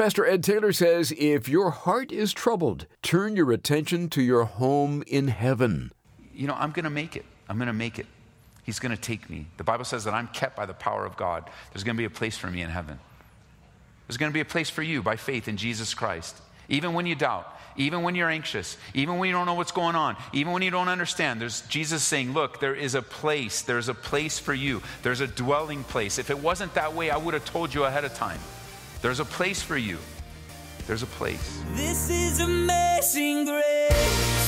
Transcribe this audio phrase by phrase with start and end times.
[0.00, 5.04] Pastor Ed Taylor says if your heart is troubled, turn your attention to your home
[5.06, 5.92] in heaven.
[6.32, 7.26] You know, I'm going to make it.
[7.50, 8.06] I'm going to make it.
[8.62, 9.44] He's going to take me.
[9.58, 11.50] The Bible says that I'm kept by the power of God.
[11.70, 12.98] There's going to be a place for me in heaven.
[14.08, 16.34] There's going to be a place for you by faith in Jesus Christ.
[16.70, 19.96] Even when you doubt, even when you're anxious, even when you don't know what's going
[19.96, 23.60] on, even when you don't understand, there's Jesus saying, Look, there is a place.
[23.60, 24.80] There's a place for you.
[25.02, 26.18] There's a dwelling place.
[26.18, 28.40] If it wasn't that way, I would have told you ahead of time.
[29.02, 29.98] There's a place for you.
[30.86, 31.62] There's a place.
[31.74, 34.39] This is amazing grace.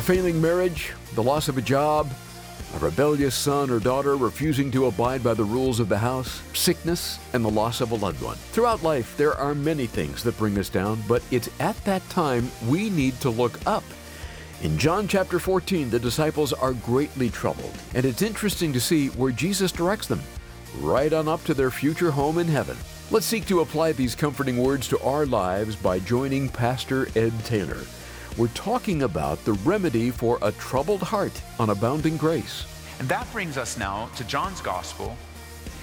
[0.00, 2.10] A failing marriage, the loss of a job,
[2.74, 7.18] a rebellious son or daughter refusing to abide by the rules of the house, sickness,
[7.34, 8.38] and the loss of a loved one.
[8.52, 12.50] Throughout life, there are many things that bring us down, but it's at that time
[12.66, 13.84] we need to look up.
[14.62, 19.32] In John chapter 14, the disciples are greatly troubled, and it's interesting to see where
[19.32, 20.22] Jesus directs them
[20.78, 22.78] right on up to their future home in heaven.
[23.10, 27.82] Let's seek to apply these comforting words to our lives by joining Pastor Ed Taylor.
[28.38, 32.64] We're talking about the remedy for a troubled heart on Abounding Grace.
[33.00, 35.16] And that brings us now to John's gospel.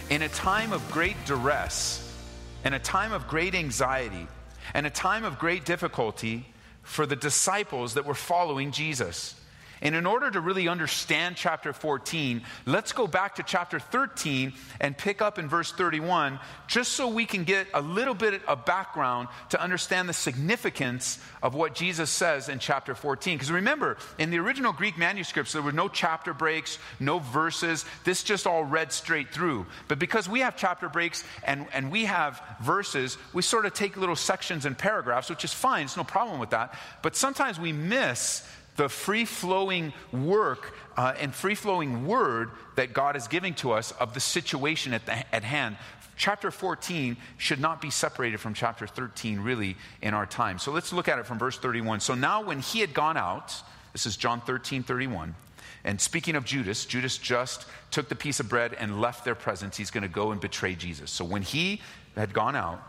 [0.09, 2.17] In a time of great duress,
[2.64, 4.28] in a time of great anxiety,
[4.73, 6.45] and a time of great difficulty
[6.84, 9.36] for the disciples that were following Jesus.
[9.81, 14.97] And in order to really understand chapter 14, let's go back to chapter 13 and
[14.97, 19.28] pick up in verse 31, just so we can get a little bit of background
[19.50, 23.36] to understand the significance of what Jesus says in chapter 14.
[23.36, 27.86] Because remember, in the original Greek manuscripts, there were no chapter breaks, no verses.
[28.04, 29.66] This just all read straight through.
[29.87, 33.98] But because we have chapter breaks and, and we have verses, we sort of take
[33.98, 36.73] little sections and paragraphs, which is fine, there's no problem with that.
[37.02, 43.15] But sometimes we miss the free flowing work uh, and free flowing word that God
[43.15, 45.77] is giving to us of the situation at, the, at hand.
[46.15, 50.58] Chapter 14 should not be separated from chapter 13, really, in our time.
[50.58, 51.99] So let's look at it from verse 31.
[51.99, 53.54] So now, when he had gone out,
[53.93, 55.36] this is John 13, 31.
[55.83, 59.77] And speaking of Judas, Judas just took the piece of bread and left their presence.
[59.77, 61.11] He's going to go and betray Jesus.
[61.11, 61.82] So when he
[62.16, 62.82] had gone out,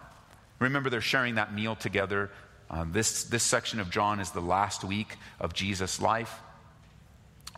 [0.58, 2.30] remember they're sharing that meal together.
[2.70, 6.40] Uh, this, this section of John is the last week of Jesus' life.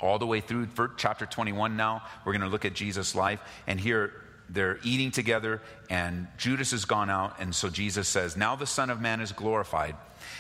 [0.01, 3.41] All the way through chapter 21 now, we're going to look at Jesus' life.
[3.67, 4.13] And here
[4.49, 7.37] they're eating together, and Judas has gone out.
[7.39, 9.97] And so Jesus says, Now the Son of Man is glorified,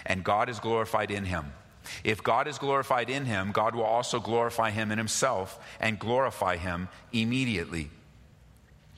[0.06, 1.52] and God is glorified in him.
[2.04, 6.56] If God is glorified in him, God will also glorify him in himself and glorify
[6.56, 7.90] him immediately.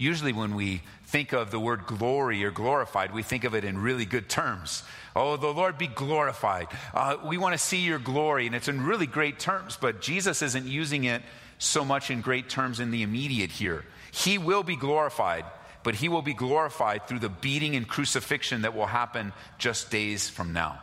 [0.03, 3.79] Usually, when we think of the word glory or glorified, we think of it in
[3.79, 4.83] really good terms.
[5.15, 6.67] Oh, the Lord be glorified.
[6.93, 10.43] Uh, we want to see your glory, and it's in really great terms, but Jesus
[10.43, 11.23] isn't using it
[11.59, 13.85] so much in great terms in the immediate here.
[14.11, 15.45] He will be glorified,
[15.85, 20.29] but he will be glorified through the beating and crucifixion that will happen just days
[20.29, 20.81] from now.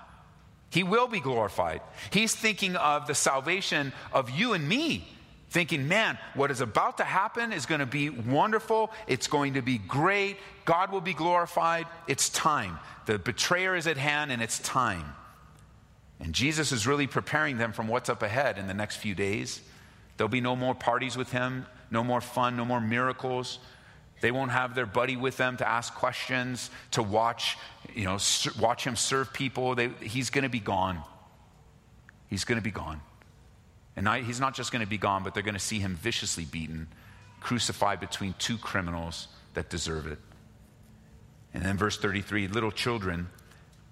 [0.70, 1.82] He will be glorified.
[2.10, 5.06] He's thinking of the salvation of you and me
[5.50, 8.92] thinking, man, what is about to happen is going to be wonderful.
[9.08, 10.38] It's going to be great.
[10.66, 11.88] God will be glorified.
[12.08, 12.80] It's time.
[13.06, 15.06] The betrayer is at hand and it's time.
[16.20, 19.62] And Jesus is really preparing them from what's up ahead in the next few days.
[20.18, 23.60] There'll be no more parties with him, no more fun, no more miracles.
[24.22, 27.58] They won't have their buddy with them to ask questions, to watch,
[27.96, 28.18] you know,
[28.60, 29.76] watch him serve people.
[29.76, 31.02] They, he's going to be gone.
[32.28, 33.00] He's going to be gone.
[34.00, 35.98] And I, he's not just going to be gone, but they're going to see him
[35.98, 36.88] viciously beaten,
[37.42, 40.18] crucified between two criminals that deserve it.
[41.54, 43.28] And then verse 33 little children.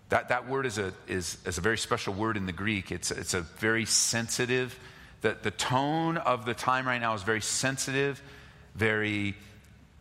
[0.08, 2.90] That, that word is a, is, is a very special word in the Greek.
[2.90, 4.80] It's, it's a very sensitive,
[5.20, 8.24] the, the tone of the time right now is very sensitive,
[8.76, 9.36] very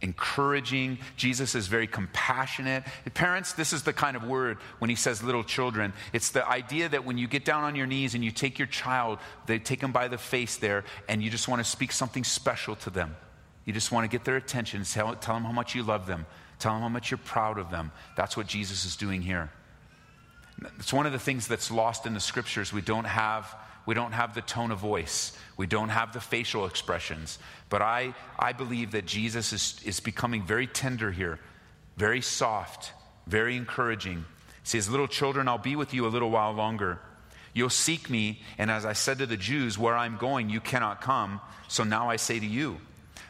[0.02, 0.98] encouraging.
[1.16, 2.84] Jesus is very compassionate.
[3.14, 5.93] Parents, this is the kind of word when he says little children.
[6.12, 8.69] It's the idea that when you get down on your knees and you take your
[8.69, 12.25] child, they take them by the face there, and you just want to speak something
[12.25, 13.16] special to them.
[13.64, 16.26] You just want to get their attention, tell, tell them how much you love them,
[16.58, 17.90] tell them how much you're proud of them.
[18.16, 19.50] That's what Jesus is doing here.
[20.79, 22.73] It's one of the things that's lost in the scriptures.
[22.73, 23.55] We don't have
[23.87, 25.32] We don't have the tone of voice.
[25.56, 27.38] We don't have the facial expressions.
[27.69, 31.38] But I, I believe that Jesus is, is becoming very tender here,
[31.97, 32.93] very soft,
[33.29, 34.25] very encouraging.
[34.62, 36.99] He says, Little children, I'll be with you a little while longer.
[37.55, 41.00] You'll seek me, and as I said to the Jews, where I'm going, you cannot
[41.00, 41.41] come.
[41.69, 42.79] So now I say to you,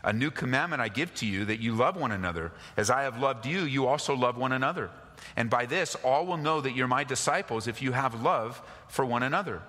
[0.03, 2.51] a new commandment I give to you that you love one another.
[2.77, 4.91] As I have loved you, you also love one another.
[5.37, 9.05] And by this, all will know that you're my disciples if you have love for
[9.05, 9.63] one another.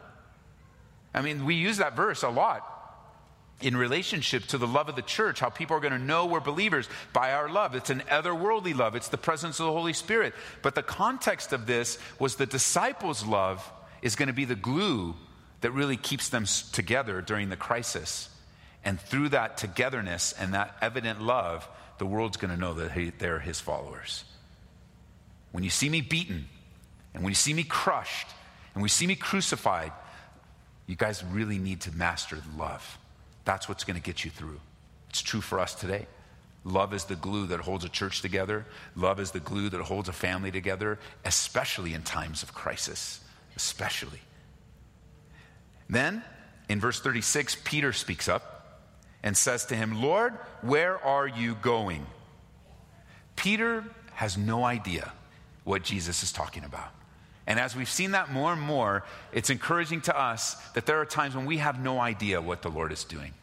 [1.13, 2.73] I mean, we use that verse a lot
[3.61, 6.39] in relationship to the love of the church, how people are going to know we're
[6.39, 7.73] believers by our love.
[7.73, 10.33] It's an otherworldly love, it's the presence of the Holy Spirit.
[10.61, 13.71] But the context of this was the disciples' love
[14.01, 15.15] is going to be the glue
[15.61, 18.29] that really keeps them together during the crisis.
[18.85, 21.67] And through that togetherness and that evident love,
[21.97, 24.23] the world's going to know that they're his followers.
[25.57, 26.47] When you see me beaten,
[27.15, 29.91] and when you see me crushed, and when you see me crucified,
[30.85, 32.99] you guys really need to master love.
[33.43, 34.59] That's what's going to get you through.
[35.09, 36.05] It's true for us today.
[36.63, 38.67] Love is the glue that holds a church together.
[38.95, 43.21] Love is the glue that holds a family together, especially in times of crisis.
[43.55, 44.21] Especially.
[45.89, 46.21] Then,
[46.69, 48.83] in verse 36, Peter speaks up
[49.23, 52.05] and says to him, Lord, where are you going?
[53.35, 53.83] Peter
[54.13, 55.13] has no idea
[55.67, 56.89] what Jesus is talking about.
[57.45, 59.03] And as we've seen that more and more,
[59.33, 62.69] it's encouraging to us that there are times when we have no idea what the
[62.69, 63.33] Lord is doing.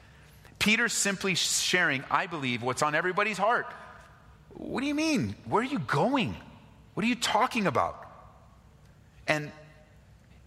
[0.59, 3.67] Peter's simply sharing, I believe, what's on everybody's heart.
[4.55, 5.35] What do you mean?
[5.44, 6.35] Where are you going?
[6.94, 8.00] What are you talking about?
[9.26, 9.53] And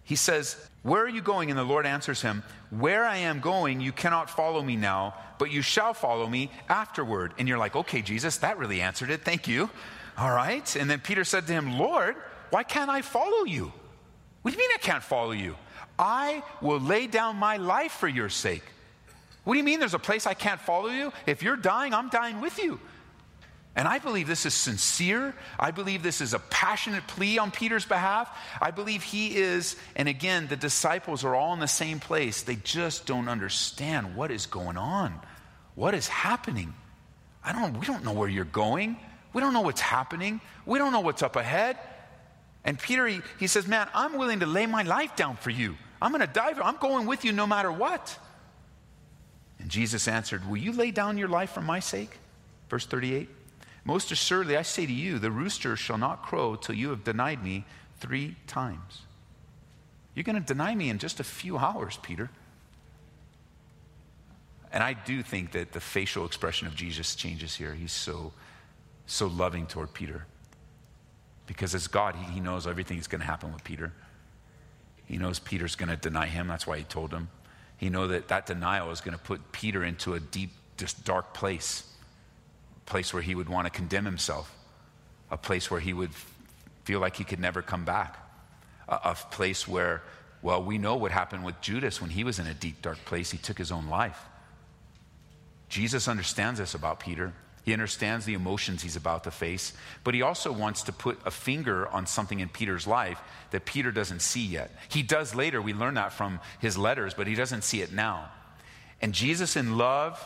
[0.02, 1.50] he says, Where are you going?
[1.50, 5.52] And the Lord answers him, Where I am going, you cannot follow me now, but
[5.52, 7.34] you shall follow me afterward.
[7.38, 9.24] And you're like, Okay, Jesus, that really answered it.
[9.24, 9.70] Thank you.
[10.18, 10.74] All right.
[10.76, 12.16] And then Peter said to him, Lord,
[12.50, 13.72] why can't I follow you?
[14.42, 15.56] What do you mean I can't follow you?
[15.98, 18.64] I will lay down my life for your sake.
[19.44, 21.12] What do you mean there's a place I can't follow you?
[21.26, 22.80] If you're dying, I'm dying with you.
[23.76, 25.34] And I believe this is sincere.
[25.58, 28.36] I believe this is a passionate plea on Peter's behalf.
[28.60, 32.42] I believe he is, and again, the disciples are all in the same place.
[32.42, 35.14] They just don't understand what is going on,
[35.76, 36.74] what is happening.
[37.44, 38.96] I don't, we don't know where you're going.
[39.32, 40.40] We don't know what's happening.
[40.66, 41.76] We don't know what's up ahead.
[42.64, 45.76] And Peter, he, he says, Man, I'm willing to lay my life down for you.
[46.00, 46.52] I'm going to die.
[46.62, 48.18] I'm going with you no matter what.
[49.58, 52.18] And Jesus answered, Will you lay down your life for my sake?
[52.68, 53.28] Verse 38.
[53.84, 57.42] Most assuredly, I say to you, the rooster shall not crow till you have denied
[57.42, 57.64] me
[58.00, 59.02] three times.
[60.14, 62.28] You're going to deny me in just a few hours, Peter.
[64.72, 67.74] And I do think that the facial expression of Jesus changes here.
[67.74, 68.32] He's so,
[69.08, 70.26] so loving toward Peter.
[71.46, 73.92] Because as God, he, he knows everything that's going to happen with Peter.
[75.06, 76.46] He knows Peter's going to deny him.
[76.46, 77.30] That's why he told him.
[77.78, 81.32] He knows that that denial is going to put Peter into a deep, just dark
[81.32, 81.84] place,
[82.76, 84.54] a place where he would want to condemn himself,
[85.30, 86.10] a place where he would
[86.84, 88.18] feel like he could never come back,
[88.88, 90.02] a, a place where,
[90.42, 93.30] well, we know what happened with Judas when he was in a deep, dark place.
[93.30, 94.20] He took his own life.
[95.70, 97.32] Jesus understands this about Peter.
[97.64, 99.72] He understands the emotions he's about to face,
[100.04, 103.20] but he also wants to put a finger on something in Peter's life
[103.50, 104.70] that Peter doesn't see yet.
[104.88, 108.30] He does later, we learn that from his letters, but he doesn't see it now.
[109.00, 110.22] And Jesus, in love,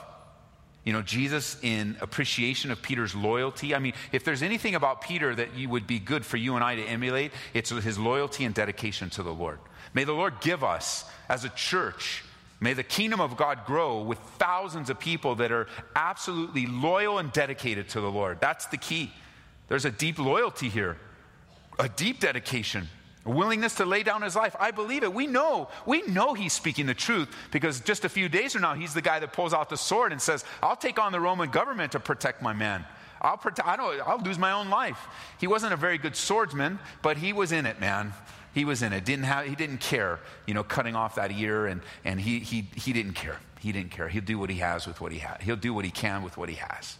[0.84, 3.74] you know, Jesus in appreciation of Peter's loyalty.
[3.74, 6.64] I mean, if there's anything about Peter that you would be good for you and
[6.64, 9.58] I to emulate, it's his loyalty and dedication to the Lord.
[9.94, 12.24] May the Lord give us as a church
[12.62, 15.66] May the kingdom of God grow with thousands of people that are
[15.96, 18.40] absolutely loyal and dedicated to the Lord.
[18.40, 19.10] That's the key.
[19.66, 20.96] There's a deep loyalty here,
[21.80, 22.88] a deep dedication,
[23.26, 24.54] a willingness to lay down his life.
[24.60, 25.12] I believe it.
[25.12, 28.74] We know, we know he's speaking the truth because just a few days from now,
[28.74, 31.50] he's the guy that pulls out the sword and says, I'll take on the Roman
[31.50, 32.84] government to protect my man.
[33.20, 35.08] I'll, protect, I don't, I'll lose my own life.
[35.40, 38.12] He wasn't a very good swordsman, but he was in it, man.
[38.52, 39.04] He was in it.
[39.04, 42.66] Didn't have, he didn't care, you know, cutting off that ear, and, and he, he,
[42.74, 43.38] he didn't care.
[43.60, 44.08] He didn't care.
[44.08, 45.40] He'll do what he has with what he has.
[45.40, 46.98] He'll do what he can with what he has.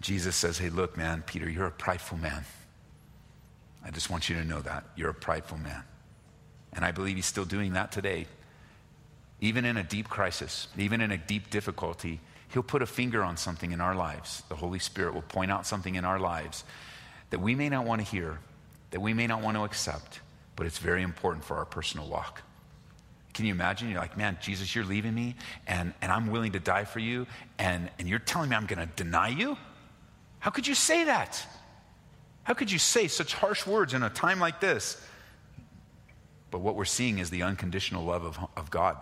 [0.00, 2.44] Jesus says, Hey, look, man, Peter, you're a prideful man.
[3.84, 4.84] I just want you to know that.
[4.96, 5.82] You're a prideful man.
[6.74, 8.26] And I believe he's still doing that today.
[9.40, 13.36] Even in a deep crisis, even in a deep difficulty, he'll put a finger on
[13.36, 14.42] something in our lives.
[14.48, 16.64] The Holy Spirit will point out something in our lives
[17.30, 18.38] that we may not want to hear,
[18.94, 20.20] that we may not want to accept,
[20.54, 22.42] but it's very important for our personal walk.
[23.32, 23.90] Can you imagine?
[23.90, 25.34] You're like, man, Jesus, you're leaving me,
[25.66, 27.26] and, and I'm willing to die for you,
[27.58, 29.58] and, and you're telling me I'm going to deny you?
[30.38, 31.44] How could you say that?
[32.44, 34.96] How could you say such harsh words in a time like this?
[36.52, 38.96] But what we're seeing is the unconditional love of, of God.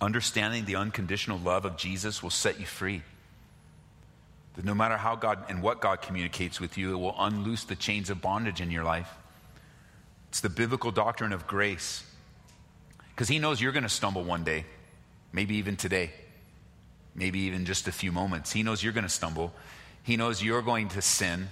[0.00, 3.02] Understanding the unconditional love of Jesus will set you free.
[4.54, 7.76] That no matter how God and what God communicates with you, it will unloose the
[7.76, 9.08] chains of bondage in your life.
[10.28, 12.04] It's the biblical doctrine of grace.
[13.14, 14.64] Because He knows you're going to stumble one day,
[15.32, 16.10] maybe even today,
[17.14, 18.52] maybe even just a few moments.
[18.52, 19.52] He knows you're going to stumble.
[20.02, 21.48] He knows you're going to sin.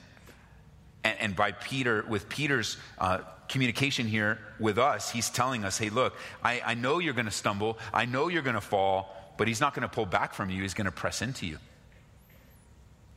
[1.04, 5.90] And, and by Peter, with Peter's uh, communication here with us, he's telling us, hey,
[5.90, 7.78] look, I, I know you're going to stumble.
[7.92, 10.62] I know you're going to fall, but he's not going to pull back from you.
[10.62, 11.58] He's going to press into you.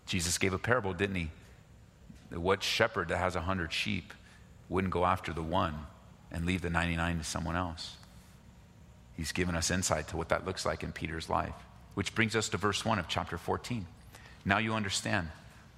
[0.05, 1.31] Jesus gave a parable, didn't he?
[2.31, 4.13] What shepherd that has a hundred sheep
[4.69, 5.75] wouldn't go after the one
[6.31, 7.95] and leave the 99 to someone else?
[9.15, 11.53] He's given us insight to what that looks like in Peter's life,
[11.93, 13.85] which brings us to verse 1 of chapter 14.
[14.45, 15.29] Now you understand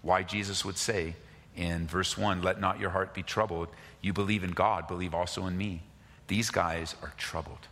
[0.02, 1.16] why Jesus would say
[1.56, 3.70] in verse 1 Let not your heart be troubled.
[4.02, 5.82] You believe in God, believe also in me.
[6.28, 7.68] These guys are troubled.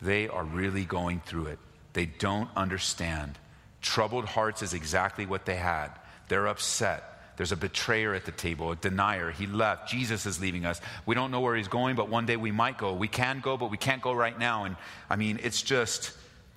[0.00, 1.58] They are really going through it.
[1.92, 3.38] They don't understand.
[3.84, 5.90] Troubled hearts is exactly what they had.
[6.28, 7.36] They're upset.
[7.36, 9.30] There's a betrayer at the table, a denier.
[9.30, 9.90] He left.
[9.90, 10.80] Jesus is leaving us.
[11.04, 12.94] We don't know where he's going, but one day we might go.
[12.94, 14.64] We can go, but we can't go right now.
[14.64, 14.76] And
[15.10, 16.12] I mean, it's just,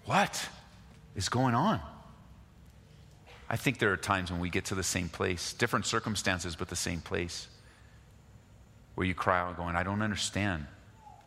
[0.05, 0.47] what
[1.17, 1.81] is going on?
[3.49, 6.69] I think there are times when we get to the same place, different circumstances, but
[6.69, 7.49] the same place,
[8.95, 10.65] where you cry out, going, I don't understand.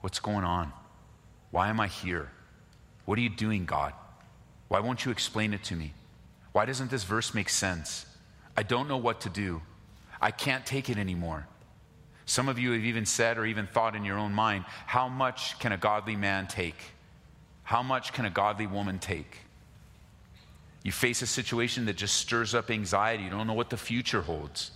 [0.00, 0.72] What's going on?
[1.50, 2.30] Why am I here?
[3.04, 3.92] What are you doing, God?
[4.70, 5.94] Why won't you explain it to me?
[6.52, 8.06] Why doesn't this verse make sense?
[8.56, 9.62] I don't know what to do.
[10.20, 11.48] I can't take it anymore.
[12.24, 15.58] Some of you have even said or even thought in your own mind, how much
[15.58, 16.76] can a godly man take?
[17.64, 19.38] How much can a godly woman take?
[20.84, 23.24] You face a situation that just stirs up anxiety.
[23.24, 24.70] You don't know what the future holds.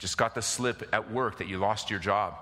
[0.00, 2.34] Just got the slip at work that you lost your job.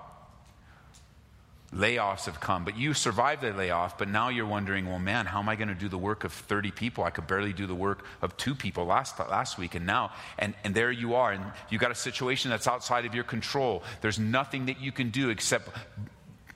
[1.73, 5.39] Layoffs have come, but you survived the layoff, but now you're wondering, well, man, how
[5.39, 7.05] am I going to do the work of 30 people?
[7.05, 10.53] I could barely do the work of two people last, last week, and now, and,
[10.65, 13.83] and there you are, and you've got a situation that's outside of your control.
[14.01, 15.69] There's nothing that you can do except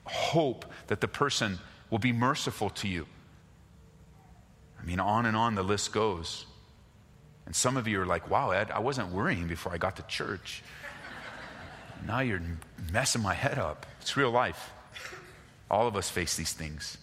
[0.04, 1.58] hope that the person
[1.88, 3.06] will be merciful to you.
[4.78, 6.44] I mean, on and on the list goes.
[7.46, 10.02] And some of you are like, wow, Ed, I wasn't worrying before I got to
[10.02, 10.62] church.
[12.06, 12.42] Now you're
[12.92, 13.86] messing my head up.
[14.02, 14.70] It's real life.
[15.70, 16.98] All of us face these things.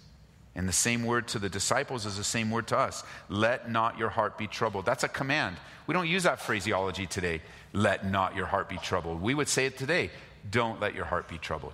[0.56, 3.04] And the same word to the disciples is the same word to us.
[3.28, 4.86] Let not your heart be troubled.
[4.86, 5.58] That's a command.
[5.88, 7.42] We don't use that phraseology today.
[7.74, 9.22] Let not your heart be troubled.
[9.22, 10.12] We would say it today.
[10.50, 11.74] Don't let your heart be troubled.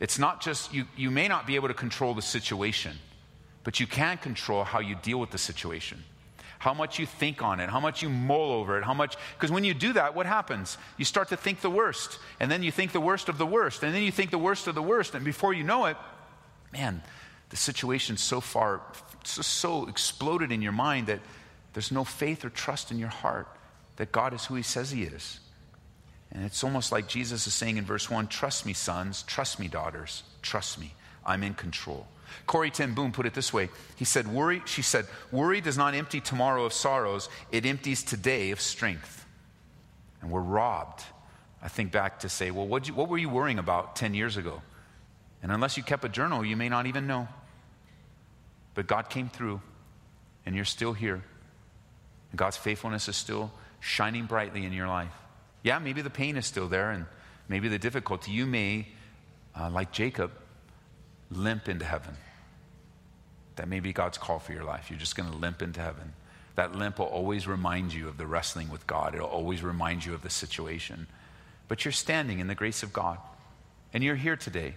[0.00, 2.98] It's not just, you, you may not be able to control the situation.
[3.64, 6.02] But you can control how you deal with the situation,
[6.62, 9.16] how much you think on it, how much you mull over it, how much.
[9.34, 10.78] Because when you do that, what happens?
[10.96, 13.82] You start to think the worst, and then you think the worst of the worst,
[13.82, 15.96] and then you think the worst of the worst, and before you know it,
[16.72, 17.02] man,
[17.50, 18.80] the situation's so far,
[19.24, 21.18] so, so exploded in your mind that
[21.72, 23.48] there's no faith or trust in your heart
[23.96, 25.40] that God is who He says He is.
[26.30, 29.66] And it's almost like Jesus is saying in verse 1 Trust me, sons, trust me,
[29.66, 30.94] daughters, trust me.
[31.26, 32.06] I'm in control.
[32.46, 33.68] Corrie ten Boom put it this way.
[33.96, 38.50] He said, Worry, she said, worry does not empty tomorrow of sorrows, it empties today
[38.50, 39.24] of strength.
[40.20, 41.02] And we're robbed.
[41.62, 44.36] I think back to say, well, what, you, what were you worrying about 10 years
[44.36, 44.62] ago?
[45.42, 47.28] And unless you kept a journal, you may not even know.
[48.74, 49.60] But God came through,
[50.44, 51.22] and you're still here.
[52.30, 55.12] And God's faithfulness is still shining brightly in your life.
[55.62, 57.06] Yeah, maybe the pain is still there, and
[57.48, 58.32] maybe the difficulty.
[58.32, 58.88] You may,
[59.58, 60.32] uh, like Jacob,
[61.36, 62.16] limp into heaven.
[63.56, 64.90] That may be God's call for your life.
[64.90, 66.12] You're just going to limp into heaven.
[66.54, 70.14] That limp will always remind you of the wrestling with God, it'll always remind you
[70.14, 71.06] of the situation.
[71.68, 73.18] But you're standing in the grace of God,
[73.94, 74.74] and you're here today.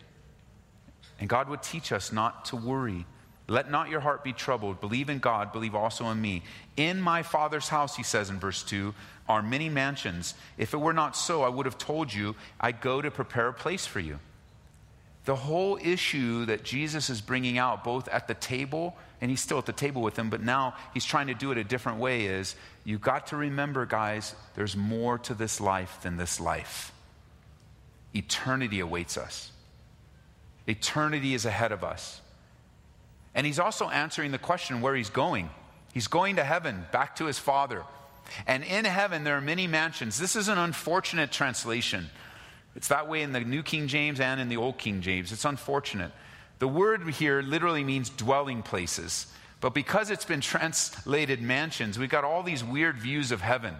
[1.19, 3.05] And God would teach us not to worry.
[3.47, 4.81] Let not your heart be troubled.
[4.81, 6.43] Believe in God, believe also in me.
[6.77, 8.93] In my Father's house, he says in verse 2,
[9.27, 10.33] are many mansions.
[10.57, 13.53] If it were not so, I would have told you, I go to prepare a
[13.53, 14.19] place for you.
[15.25, 19.57] The whole issue that Jesus is bringing out, both at the table, and he's still
[19.57, 22.25] at the table with them, but now he's trying to do it a different way,
[22.25, 26.91] is you've got to remember, guys, there's more to this life than this life.
[28.13, 29.51] Eternity awaits us,
[30.67, 32.21] eternity is ahead of us.
[33.33, 35.49] And he's also answering the question where he's going.
[35.93, 37.83] He's going to heaven, back to his Father.
[38.47, 40.17] And in heaven, there are many mansions.
[40.17, 42.09] This is an unfortunate translation.
[42.75, 45.31] It's that way in the New King James and in the Old King James.
[45.31, 46.11] It's unfortunate.
[46.59, 49.27] The word here literally means dwelling places.
[49.61, 53.75] But because it's been translated mansions, we've got all these weird views of heaven.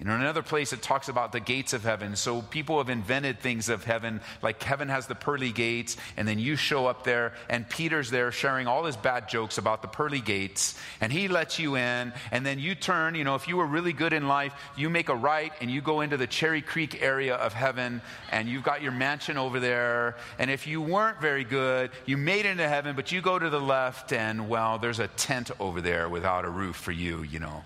[0.00, 2.16] In another place it talks about the gates of heaven.
[2.16, 6.38] So people have invented things of heaven, like heaven has the pearly gates, and then
[6.38, 10.20] you show up there, and Peter's there sharing all his bad jokes about the pearly
[10.20, 13.14] gates, and he lets you in, and then you turn.
[13.14, 15.82] You know, if you were really good in life, you make a right and you
[15.82, 20.16] go into the Cherry Creek area of heaven, and you've got your mansion over there.
[20.38, 23.50] And if you weren't very good, you made it into heaven, but you go to
[23.50, 27.38] the left, and well, there's a tent over there without a roof for you, you
[27.38, 27.64] know.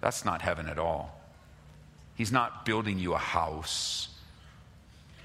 [0.00, 1.17] That's not heaven at all.
[2.18, 4.08] He's not building you a house.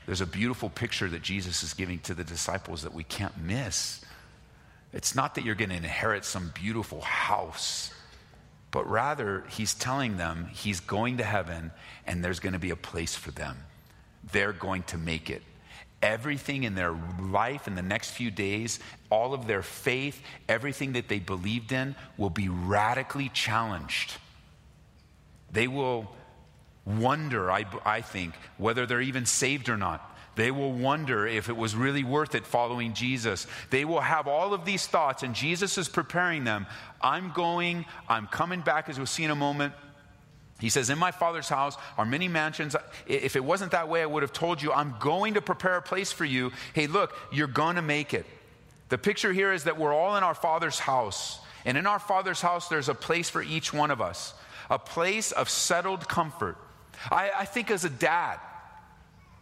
[0.06, 4.06] There's a beautiful picture that Jesus is giving to the disciples that we can't miss.
[4.94, 7.92] It's not that you're going to inherit some beautiful house,
[8.70, 11.72] but rather, he's telling them he's going to heaven
[12.06, 13.58] and there's going to be a place for them.
[14.32, 15.42] They're going to make it.
[16.04, 21.08] Everything in their life in the next few days, all of their faith, everything that
[21.08, 24.14] they believed in will be radically challenged.
[25.52, 26.08] They will
[26.86, 30.10] wonder, I, I think, whether they're even saved or not.
[30.36, 33.46] They will wonder if it was really worth it following Jesus.
[33.70, 36.66] They will have all of these thoughts, and Jesus is preparing them.
[37.02, 39.74] I'm going, I'm coming back, as we'll see in a moment.
[40.60, 42.76] He says, In my Father's house are many mansions.
[43.06, 45.82] If it wasn't that way, I would have told you, I'm going to prepare a
[45.82, 46.52] place for you.
[46.74, 48.26] Hey, look, you're going to make it.
[48.90, 51.40] The picture here is that we're all in our Father's house.
[51.66, 54.34] And in our Father's house, there's a place for each one of us,
[54.70, 56.58] a place of settled comfort
[57.12, 58.40] I, I think as a dad,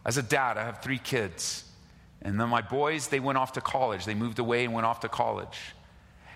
[0.04, 1.64] as a dad, I have three kids.
[2.22, 4.04] And then my boys, they went off to college.
[4.04, 5.58] They moved away and went off to college.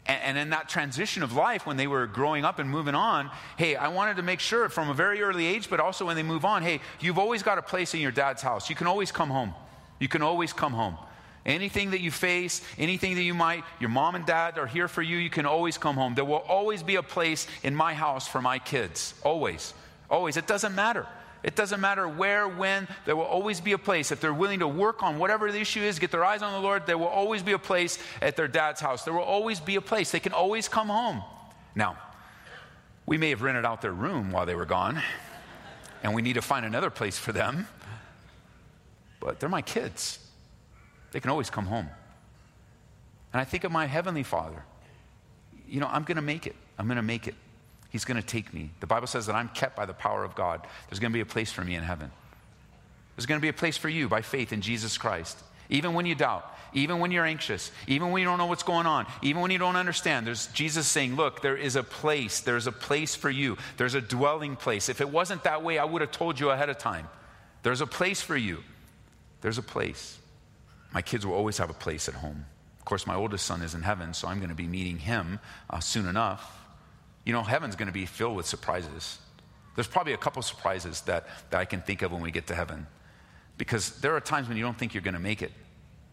[0.07, 3.31] And, and, in that transition of life, when they were growing up and moving on,
[3.57, 6.23] hey, I wanted to make sure from a very early age, but also when they
[6.23, 8.71] move on, hey, you've always got a place in your dad's house.
[8.71, 9.53] You can always come home.
[9.99, 10.97] You can always come home.
[11.45, 15.03] Anything that you face, anything that you might, your mom and dad are here for
[15.03, 16.15] you, you can always come home.
[16.15, 19.15] There will always be a place in my house for my kids.
[19.23, 19.73] Always.
[20.11, 20.37] Always.
[20.37, 21.07] It doesn't matter.
[21.43, 24.11] It doesn't matter where, when, there will always be a place.
[24.11, 26.59] If they're willing to work on whatever the issue is, get their eyes on the
[26.59, 29.05] Lord, there will always be a place at their dad's house.
[29.05, 30.11] There will always be a place.
[30.11, 31.23] They can always come home.
[31.75, 31.99] Now,
[33.05, 35.01] we may have rented out their room while they were gone,
[36.03, 37.69] and we need to find another place for them,
[39.21, 40.19] but they're my kids.
[41.13, 41.89] They can always come home.
[43.33, 44.65] And I think of my Heavenly Father.
[45.69, 46.57] You know, I'm going to make it.
[46.79, 47.35] I'm going to make it.
[47.91, 48.71] He's going to take me.
[48.81, 50.67] The Bible says that I'm kept by the power of God.
[50.89, 52.11] There's going to be a place for me in heaven.
[53.17, 55.39] There's going to be a place for you by faith in Jesus Christ.
[55.69, 56.45] Even when you doubt,
[56.75, 59.59] even when you're anxious, even when you don't know what's going on, even when you
[59.59, 62.41] don't understand, there's Jesus saying, Look, there is a place.
[62.41, 63.57] There's a place for you.
[63.77, 64.89] There's a dwelling place.
[64.89, 67.09] If it wasn't that way, I would have told you ahead of time.
[67.63, 68.63] There's a place for you.
[69.41, 70.19] There's a place.
[70.93, 72.45] My kids will always have a place at home.
[72.79, 75.41] Of course, my oldest son is in heaven, so I'm going to be meeting him
[75.69, 76.66] uh, soon enough.
[77.27, 79.19] You know, heaven's going to be filled with surprises.
[79.75, 82.55] There's probably a couple surprises that, that I can think of when we get to
[82.55, 82.87] heaven.
[83.59, 85.53] Because there are times when you don't think you're going to make it.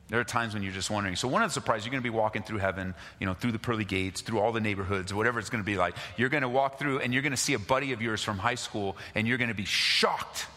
[0.10, 1.16] There are times when you're just wondering.
[1.16, 3.54] So, one of the surprises, you're going to be walking through heaven, you know, through
[3.54, 5.96] the pearly gates, through all the neighborhoods, whatever it's going to be like.
[6.18, 8.38] You're going to walk through and you're going to see a buddy of yours from
[8.38, 10.48] high school, and you're going to be shocked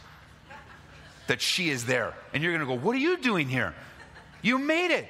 [1.29, 2.15] that she is there.
[2.35, 3.75] And you're going to go, What are you doing here?
[4.43, 5.09] You made it.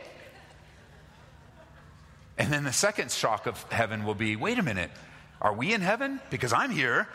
[2.38, 4.90] And then the second shock of heaven will be Wait a minute.
[5.40, 6.20] Are we in heaven?
[6.30, 7.08] Because I'm here.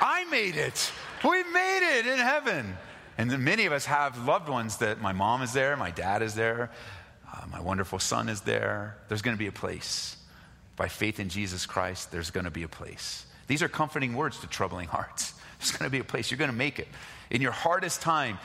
[0.00, 0.92] I made it.
[1.24, 2.76] We made it in heaven.
[3.18, 6.34] And many of us have loved ones that my mom is there, my dad is
[6.34, 6.70] there,
[7.32, 8.96] uh, my wonderful son is there.
[9.08, 10.16] There's going to be a place.
[10.76, 13.24] By faith in Jesus Christ, there's going to be a place.
[13.46, 15.32] These are comforting words to troubling hearts.
[15.58, 16.30] There's going to be a place.
[16.30, 16.88] You're going to make it.
[17.30, 18.38] In your hardest time,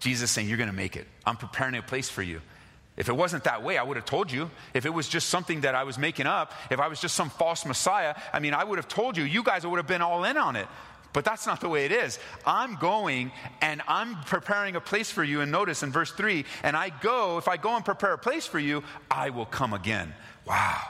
[0.00, 1.06] Jesus saying, You're going to make it.
[1.24, 2.40] I'm preparing a place for you.
[2.96, 4.50] If it wasn't that way, I would have told you.
[4.72, 7.28] If it was just something that I was making up, if I was just some
[7.28, 9.24] false Messiah, I mean, I would have told you.
[9.24, 10.66] You guys would have been all in on it.
[11.12, 12.18] But that's not the way it is.
[12.44, 13.32] I'm going
[13.62, 15.40] and I'm preparing a place for you.
[15.40, 18.46] And notice in verse 3 and I go, if I go and prepare a place
[18.46, 20.12] for you, I will come again.
[20.46, 20.82] Wow.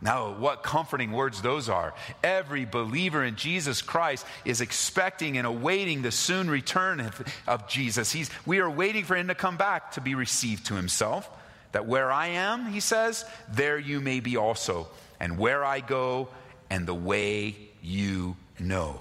[0.00, 1.94] Now, what comforting words those are.
[2.22, 8.10] Every believer in Jesus Christ is expecting and awaiting the soon return of, of Jesus.
[8.10, 11.28] He's, we are waiting for him to come back to be received to himself.
[11.74, 14.86] That where I am, he says, there you may be also.
[15.18, 16.28] And where I go,
[16.70, 19.00] and the way you know.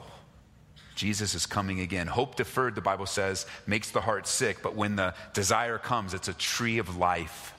[0.95, 2.07] Jesus is coming again.
[2.07, 6.27] Hope deferred, the Bible says, makes the heart sick, but when the desire comes, it's
[6.27, 7.53] a tree of life.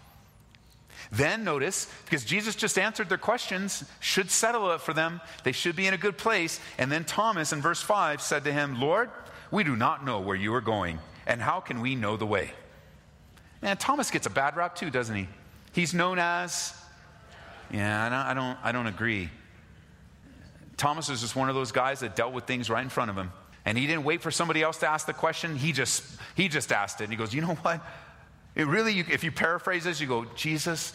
[1.12, 5.20] Then notice, because Jesus just answered their questions, should settle it for them.
[5.44, 6.59] They should be in a good place.
[6.77, 9.11] And then Thomas in verse 5 said to him, Lord,
[9.53, 12.50] we do not know where you are going, and how can we know the way?
[13.64, 15.27] Man, Thomas gets a bad rap too, doesn't he?
[15.72, 16.74] He's known as,
[17.72, 19.31] yeah, I don't, I don't, I don't agree.
[20.77, 23.16] Thomas is just one of those guys that dealt with things right in front of
[23.16, 23.33] him.
[23.64, 25.57] And he didn't wait for somebody else to ask the question.
[25.57, 27.05] He just, he just asked it.
[27.05, 27.81] And he goes, You know what?
[28.55, 30.92] It really, you, if you paraphrase this, you go, Jesus,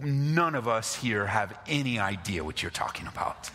[0.00, 3.48] none of us here have any idea what you're talking about.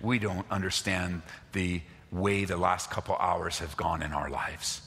[0.00, 1.20] We don't understand
[1.52, 4.80] the way the last couple hours have gone in our lives.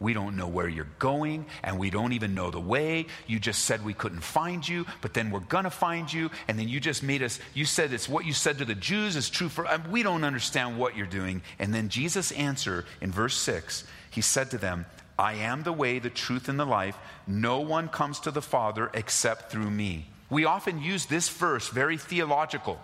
[0.00, 3.06] We don't know where you're going, and we don't even know the way.
[3.26, 6.68] You just said we couldn't find you, but then we're gonna find you, and then
[6.68, 9.48] you just made us, you said it's what you said to the Jews is true
[9.48, 9.80] for, us.
[9.90, 11.42] we don't understand what you're doing.
[11.58, 14.86] And then Jesus' answer in verse 6, he said to them,
[15.18, 16.96] I am the way, the truth, and the life.
[17.26, 20.06] No one comes to the Father except through me.
[20.30, 22.78] We often use this verse very theological.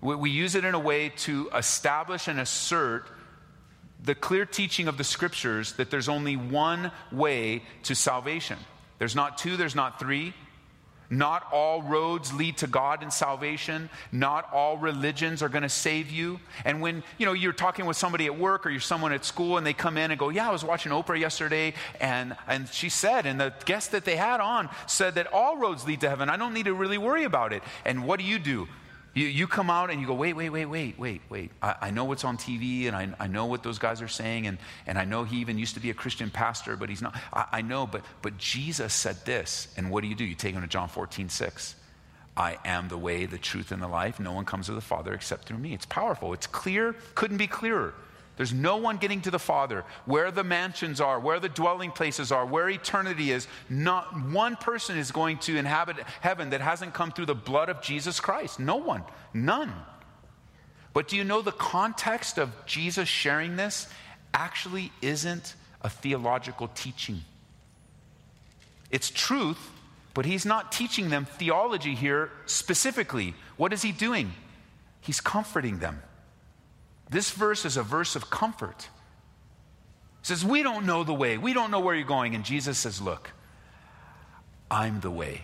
[0.00, 3.06] We use it in a way to establish and assert
[4.04, 8.58] the clear teaching of the scriptures that there's only one way to salvation.
[8.98, 10.34] There's not two, there's not three.
[11.12, 13.90] Not all roads lead to God and salvation.
[14.12, 16.40] Not all religions are going to save you.
[16.64, 19.58] And when, you know, you're talking with somebody at work or you're someone at school
[19.58, 22.88] and they come in and go, "Yeah, I was watching Oprah yesterday and and she
[22.88, 26.30] said and the guest that they had on said that all roads lead to heaven.
[26.30, 28.66] I don't need to really worry about it." And what do you do?
[29.14, 31.50] You, you come out and you go, wait, wait, wait, wait, wait, wait.
[31.60, 34.46] I, I know what's on TV and I, I know what those guys are saying,
[34.46, 37.14] and, and I know he even used to be a Christian pastor, but he's not.
[37.32, 39.68] I, I know, but, but Jesus said this.
[39.76, 40.24] And what do you do?
[40.24, 41.74] You take him to John 14, 6.
[42.36, 44.18] I am the way, the truth, and the life.
[44.18, 45.74] No one comes to the Father except through me.
[45.74, 46.32] It's powerful.
[46.32, 46.94] It's clear.
[47.14, 47.92] Couldn't be clearer.
[48.42, 49.84] There's no one getting to the Father.
[50.04, 54.98] Where the mansions are, where the dwelling places are, where eternity is, not one person
[54.98, 58.58] is going to inhabit heaven that hasn't come through the blood of Jesus Christ.
[58.58, 59.04] No one.
[59.32, 59.72] None.
[60.92, 63.86] But do you know the context of Jesus sharing this
[64.34, 67.20] actually isn't a theological teaching?
[68.90, 69.70] It's truth,
[70.14, 73.34] but he's not teaching them theology here specifically.
[73.56, 74.32] What is he doing?
[75.00, 76.02] He's comforting them.
[77.12, 78.88] This verse is a verse of comfort.
[80.22, 81.36] It says, We don't know the way.
[81.36, 82.34] We don't know where you're going.
[82.34, 83.30] And Jesus says, Look,
[84.70, 85.42] I'm the way.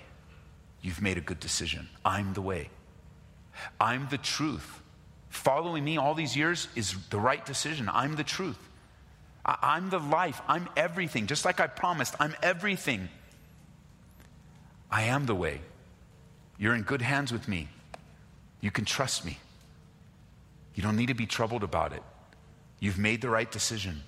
[0.81, 1.89] You've made a good decision.
[2.05, 2.71] I'm the way.
[3.79, 4.81] I'm the truth.
[5.29, 7.91] Following me all these years is the right decision.
[7.93, 8.59] I'm the truth.
[9.45, 10.41] I- am the life.
[10.49, 11.27] I'm everything.
[11.27, 13.11] Just like I promised, I'm everything.
[14.91, 15.61] I am the way.
[16.57, 17.69] You're in good hands with me.
[18.63, 19.39] You can trust me.
[20.79, 22.05] You don't need to be troubled about it.
[22.79, 24.01] You've made the right decision.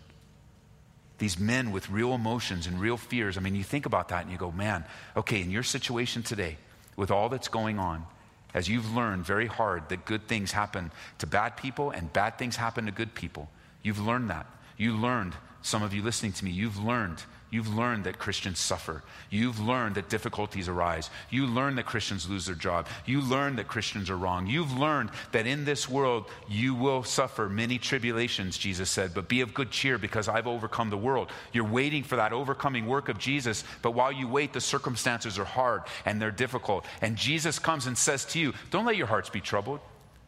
[1.19, 4.31] These men with real emotions and real fears, I mean, you think about that and
[4.31, 4.85] you go, man,
[5.17, 6.59] okay, in your situation today,
[6.95, 8.07] with all that's going on,
[8.55, 12.55] as you've learned very hard that good things happen to bad people and bad things
[12.55, 13.51] happen to good people,
[13.83, 14.47] you've learned that.
[14.77, 19.03] You learned, some of you listening to me, you've learned You've learned that Christians suffer.
[19.29, 21.11] You've learned that difficulties arise.
[21.31, 22.87] You learn that Christians lose their job.
[23.07, 24.47] You learn that Christians are wrong.
[24.47, 29.41] You've learned that in this world you will suffer many tribulations, Jesus said, but be
[29.41, 31.31] of good cheer because I've overcome the world.
[31.53, 35.45] You're waiting for that overcoming work of Jesus, but while you wait, the circumstances are
[35.45, 36.87] hard and they're difficult.
[37.01, 39.81] And Jesus comes and says to you, Don't let your hearts be troubled.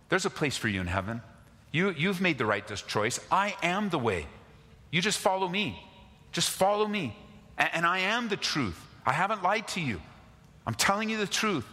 [0.08, 1.22] There's a place for you in heaven.
[1.70, 3.20] You, you've made the right choice.
[3.30, 4.26] I am the way.
[4.90, 5.82] You just follow me.
[6.32, 7.16] Just follow me.
[7.58, 8.80] And I am the truth.
[9.04, 10.00] I haven't lied to you.
[10.66, 11.66] I'm telling you the truth.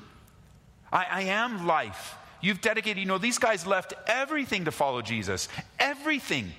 [0.91, 2.15] I, I am life.
[2.41, 5.47] You've dedicated, you know, these guys left everything to follow Jesus.
[5.79, 6.51] Everything.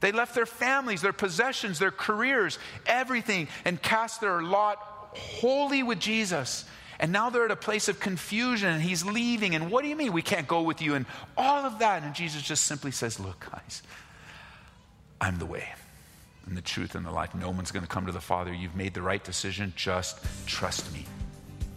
[0.00, 4.78] They left their families, their possessions, their careers, everything, and cast their lot
[5.12, 6.64] wholly with Jesus.
[7.00, 9.54] And now they're at a place of confusion and he's leaving.
[9.54, 10.94] And what do you mean we can't go with you?
[10.94, 12.02] And all of that.
[12.02, 13.82] And Jesus just simply says, Look, guys,
[15.20, 15.68] I'm the way
[16.48, 17.34] and the truth and the life.
[17.34, 18.52] No one's going to come to the Father.
[18.52, 19.72] You've made the right decision.
[19.76, 21.04] Just trust me.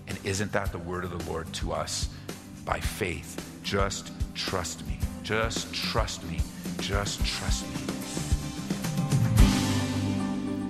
[0.08, 2.10] And isn't that the word of the Lord to us
[2.66, 3.60] by faith?
[3.64, 4.98] Just trust me.
[5.24, 6.40] Just trust me.
[6.80, 7.92] Just trust me.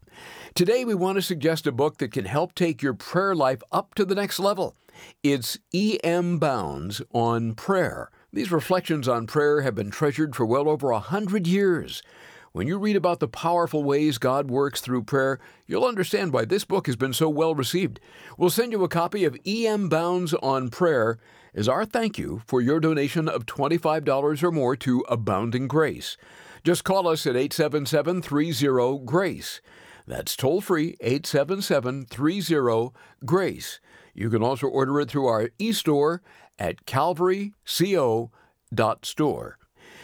[0.53, 3.95] Today, we want to suggest a book that can help take your prayer life up
[3.95, 4.75] to the next level.
[5.23, 6.39] It's E.M.
[6.39, 8.11] Bounds on Prayer.
[8.33, 12.03] These reflections on prayer have been treasured for well over a hundred years.
[12.53, 16.65] When you read about the powerful ways God works through prayer, you'll understand why this
[16.65, 18.01] book has been so well received.
[18.37, 19.87] We'll send you a copy of E.M.
[19.87, 21.17] Bounds on Prayer
[21.53, 26.17] as our thank you for your donation of $25 or more to Abounding Grace.
[26.61, 29.61] Just call us at 877 30 GRACE.
[30.05, 32.91] That's toll free 877 30
[33.25, 33.79] GRACE.
[34.13, 36.21] You can also order it through our e store
[36.59, 39.57] at calvaryco.store.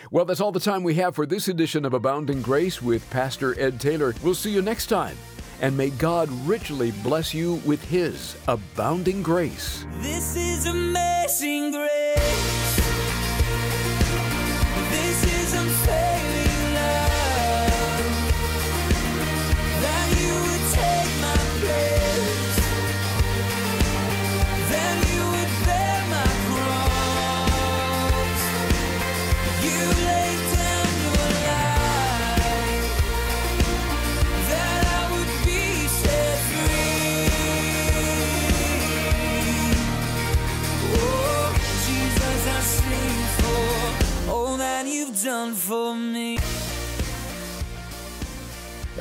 [0.10, 3.60] Well, that's all the time we have for this edition of Abounding Grace with Pastor
[3.60, 4.14] Ed Taylor.
[4.24, 5.18] We'll see you next time.
[5.60, 9.86] And may God richly bless you with His abounding grace.
[9.98, 12.87] This is amazing grace.